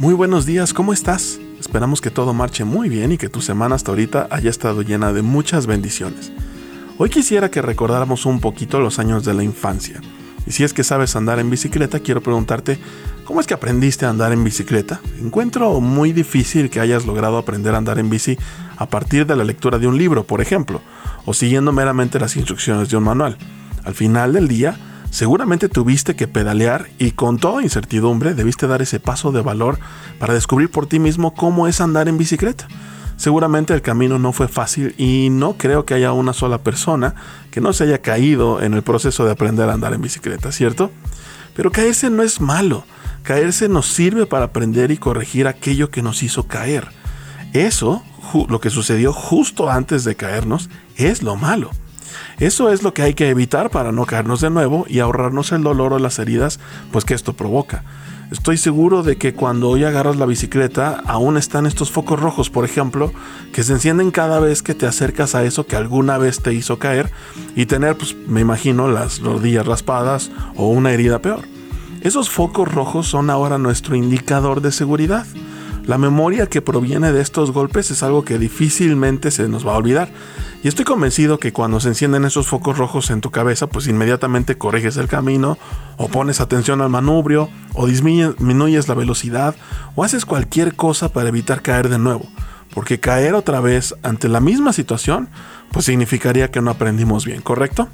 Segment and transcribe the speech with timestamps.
[0.00, 1.40] Muy buenos días, ¿cómo estás?
[1.58, 5.12] Esperamos que todo marche muy bien y que tu semana hasta ahorita haya estado llena
[5.12, 6.30] de muchas bendiciones.
[6.98, 10.00] Hoy quisiera que recordáramos un poquito los años de la infancia.
[10.46, 12.78] Y si es que sabes andar en bicicleta, quiero preguntarte,
[13.24, 15.00] ¿cómo es que aprendiste a andar en bicicleta?
[15.20, 18.38] Encuentro muy difícil que hayas logrado aprender a andar en bici
[18.76, 20.80] a partir de la lectura de un libro, por ejemplo,
[21.24, 23.36] o siguiendo meramente las instrucciones de un manual.
[23.82, 24.78] Al final del día,
[25.10, 29.78] Seguramente tuviste que pedalear y con toda incertidumbre debiste dar ese paso de valor
[30.18, 32.68] para descubrir por ti mismo cómo es andar en bicicleta.
[33.16, 37.16] Seguramente el camino no fue fácil y no creo que haya una sola persona
[37.50, 40.92] que no se haya caído en el proceso de aprender a andar en bicicleta, ¿cierto?
[41.56, 42.84] Pero caerse no es malo.
[43.24, 46.86] Caerse nos sirve para aprender y corregir aquello que nos hizo caer.
[47.52, 48.04] Eso,
[48.48, 51.70] lo que sucedió justo antes de caernos, es lo malo.
[52.38, 55.62] Eso es lo que hay que evitar para no caernos de nuevo y ahorrarnos el
[55.62, 56.60] dolor o las heridas
[56.92, 57.84] pues que esto provoca.
[58.30, 62.66] Estoy seguro de que cuando hoy agarras la bicicleta aún están estos focos rojos, por
[62.66, 63.10] ejemplo,
[63.54, 66.78] que se encienden cada vez que te acercas a eso que alguna vez te hizo
[66.78, 67.10] caer
[67.56, 71.40] y tener, pues me imagino, las rodillas raspadas o una herida peor.
[72.02, 75.26] Esos focos rojos son ahora nuestro indicador de seguridad.
[75.88, 79.78] La memoria que proviene de estos golpes es algo que difícilmente se nos va a
[79.78, 80.10] olvidar.
[80.62, 84.58] Y estoy convencido que cuando se encienden esos focos rojos en tu cabeza, pues inmediatamente
[84.58, 85.56] corriges el camino,
[85.96, 89.56] o pones atención al manubrio, o disminuyes la velocidad,
[89.94, 92.28] o haces cualquier cosa para evitar caer de nuevo.
[92.74, 95.30] Porque caer otra vez ante la misma situación,
[95.72, 97.88] pues significaría que no aprendimos bien, ¿correcto?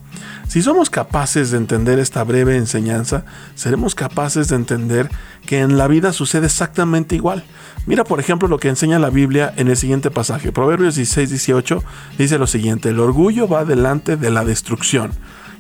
[0.48, 5.11] Si somos capaces de entender esta breve enseñanza, seremos capaces de entender
[5.47, 7.44] que en la vida sucede exactamente igual.
[7.86, 10.53] Mira, por ejemplo, lo que enseña la Biblia en el siguiente pasaje.
[10.53, 11.83] Proverbios 16, 18
[12.19, 15.12] dice lo siguiente, el orgullo va delante de la destrucción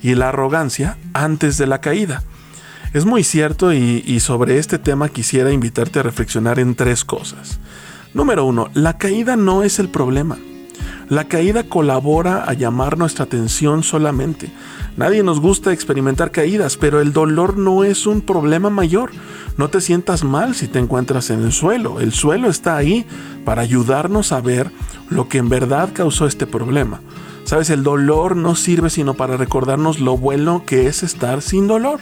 [0.02, 2.22] y la arrogancia antes de la caída.
[2.92, 7.58] Es muy cierto y, y sobre este tema quisiera invitarte a reflexionar en tres cosas.
[8.12, 10.38] Número uno, la caída no es el problema.
[11.08, 14.50] La caída colabora a llamar nuestra atención solamente.
[14.96, 19.10] Nadie nos gusta experimentar caídas, pero el dolor no es un problema mayor.
[19.58, 22.00] No te sientas mal si te encuentras en el suelo.
[22.00, 23.04] El suelo está ahí
[23.44, 24.70] para ayudarnos a ver
[25.10, 27.00] lo que en verdad causó este problema.
[27.44, 32.00] Sabes, el dolor no sirve sino para recordarnos lo bueno que es estar sin dolor.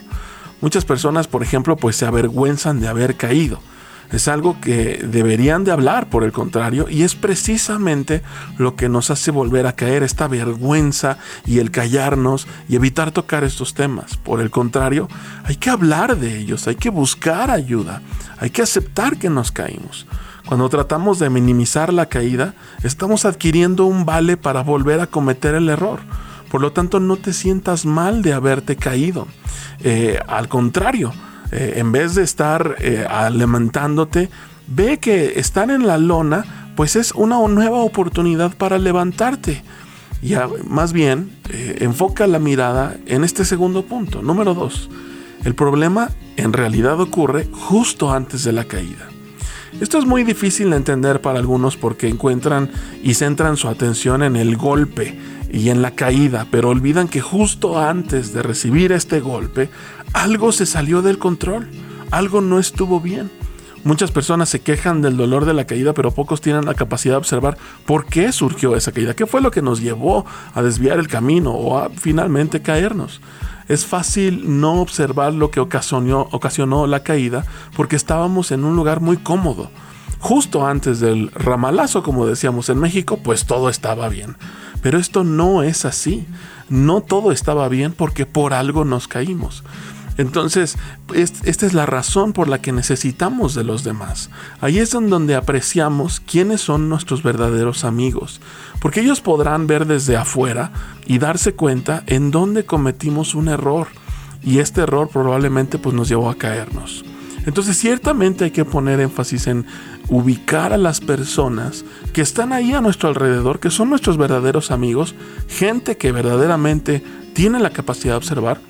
[0.61, 3.59] Muchas personas, por ejemplo, pues se avergüenzan de haber caído
[4.13, 8.23] es algo que deberían de hablar, por el contrario, y es precisamente
[8.59, 13.43] lo que nos hace volver a caer, esta vergüenza y el callarnos y evitar tocar
[13.43, 14.19] estos temas.
[14.19, 15.09] Por el contrario,
[15.45, 18.03] hay que hablar de ellos, hay que buscar ayuda,
[18.39, 20.07] hay que aceptar que nos caímos.
[20.47, 25.69] Cuando tratamos de minimizar la caída, estamos adquiriendo un vale para volver a cometer el
[25.69, 26.01] error.
[26.51, 29.27] Por lo tanto, no te sientas mal de haberte caído.
[29.81, 31.13] Eh, al contrario,
[31.53, 34.31] eh, en vez de estar eh, levantándote,
[34.67, 39.63] ve que estar en la lona, pues es una nueva oportunidad para levantarte.
[40.23, 40.35] Y
[40.67, 44.23] más bien, eh, enfoca la mirada en este segundo punto.
[44.23, 44.89] Número dos,
[45.45, 49.12] el problema en realidad ocurre justo antes de la caída.
[49.81, 52.71] Esto es muy difícil de entender para algunos porque encuentran
[53.03, 55.19] y centran su atención en el golpe
[55.51, 59.71] y en la caída, pero olvidan que justo antes de recibir este golpe,
[60.13, 61.69] algo se salió del control,
[62.11, 63.31] algo no estuvo bien.
[63.85, 67.19] Muchas personas se quejan del dolor de la caída, pero pocos tienen la capacidad de
[67.19, 71.09] observar por qué surgió esa caída, qué fue lo que nos llevó a desviar el
[71.09, 73.21] camino o a finalmente caernos.
[73.73, 79.17] Es fácil no observar lo que ocasionó, la caída porque estábamos en un lugar muy
[79.17, 79.71] cómodo.
[80.19, 84.37] Justo antes del ramalazo, como decíamos en México, pues todo estaba bien.
[84.83, 86.27] Pero esto no es así.
[86.69, 89.65] No todo estaba bien porque por algo nos caímos.
[90.19, 90.77] Entonces,
[91.15, 94.31] esta es la razón por la que necesitamos de los demás.
[94.61, 98.41] Ahí es donde apreciamos quiénes son nuestros verdaderos amigos,
[98.81, 100.71] porque ellos podrán ver desde afuera
[101.07, 103.89] y darse cuenta en dónde cometimos un error,
[104.43, 107.05] y este error probablemente pues, nos llevó a caernos.
[107.47, 109.67] Entonces, ciertamente hay que poner énfasis en
[110.09, 115.15] ubicar a las personas que están ahí a nuestro alrededor, que son nuestros verdaderos amigos,
[115.49, 118.61] gente que verdaderamente tiene la capacidad de observar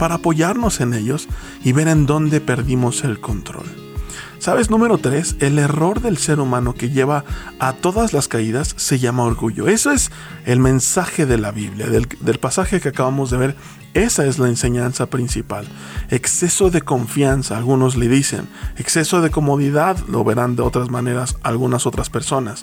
[0.00, 1.28] para apoyarnos en ellos
[1.62, 3.66] y ver en dónde perdimos el control.
[4.38, 4.70] ¿Sabes?
[4.70, 7.26] Número 3, el error del ser humano que lleva
[7.58, 9.68] a todas las caídas se llama orgullo.
[9.68, 10.10] Eso es
[10.46, 13.56] el mensaje de la Biblia, del, del, pasaje que acabamos de ver
[13.92, 15.66] Esa es la enseñanza principal.
[16.10, 18.46] Exceso de confianza, algunos le dicen.
[18.76, 22.62] Exceso de comodidad, lo verán de otras maneras algunas otras personas.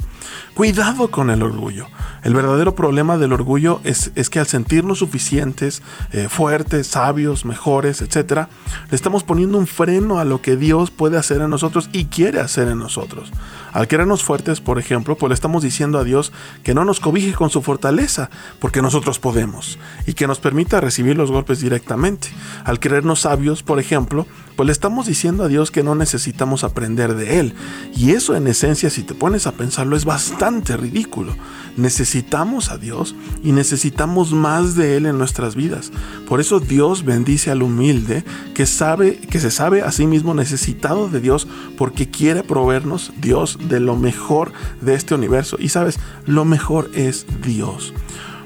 [0.53, 1.87] Cuidado con el orgullo.
[2.23, 5.81] El verdadero problema del orgullo es, que al sentirnos suficientes,
[6.13, 8.47] eh, fuertes, sabios, mejores, etc.,
[8.89, 12.39] le estamos poniendo un freno a lo que Dios puede hacer en nosotros y quiere
[12.39, 13.31] hacer en nosotros.
[13.73, 16.31] Al querernos fuertes, por ejemplo, pues le estamos diciendo a Dios
[16.63, 18.29] que no nos cobije con su fortaleza,
[18.59, 22.29] porque nosotros podemos, y que nos permita recibir los golpes directamente.
[22.63, 24.25] Al querernos sabios, por ejemplo,
[24.57, 27.53] pues le estamos diciendo a Dios que no necesitamos aprender de Él.
[27.95, 31.35] Y eso en esencia, si te pones a pensarlo, es bastante ridículo.
[31.77, 35.91] Necesitamos a Dios y necesitamos más de Él en nuestras vidas.
[36.27, 38.23] Por eso Dios bendice al humilde
[38.55, 43.59] que sabe que se sabe a sí mismo necesitado de Dios porque quiere proveernos Dios
[43.69, 45.57] de lo mejor de este universo.
[45.59, 47.93] Y sabes, lo mejor es Dios.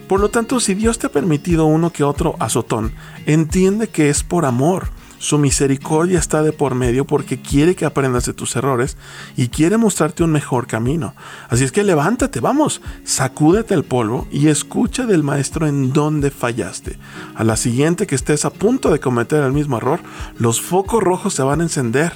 [0.10, 2.92] Por lo tanto, si Dios te ha permitido uno que otro azotón,
[3.26, 4.90] entiende que es por amor
[5.22, 8.98] su misericordia está de por medio porque quiere que aprendas de tus errores
[9.38, 11.14] y quiere mostrarte un mejor camino.
[11.48, 16.98] Así es que levántate, vamos, sacúdete el polvo y escucha del maestro en dónde fallaste.
[17.36, 20.00] A la siguiente que estés a punto de cometer el mismo error,
[20.40, 22.14] los focos rojos se van a encender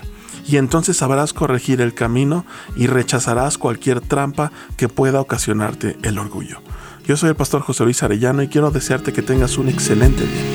[0.47, 2.43] y entonces sabrás corregir el camino
[2.75, 6.59] y rechazarás cualquier trampa que pueda ocasionarte el orgullo.
[7.05, 10.54] Yo soy el pastor José Luis Arellano y quiero desearte que tengas un excelente día.